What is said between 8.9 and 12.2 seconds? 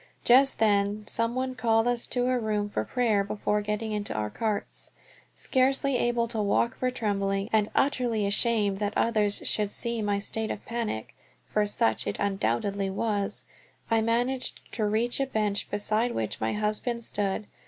others should see my state of panic, for such it